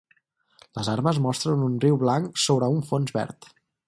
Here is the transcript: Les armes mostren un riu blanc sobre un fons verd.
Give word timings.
Les 0.77 0.87
armes 0.93 1.19
mostren 1.25 1.61
un 1.67 1.75
riu 1.83 1.99
blanc 2.05 2.41
sobre 2.47 2.71
un 2.79 2.85
fons 2.93 3.15
verd. 3.19 3.51